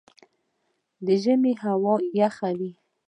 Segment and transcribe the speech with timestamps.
[1.05, 2.71] د ژمي هوا یخه وي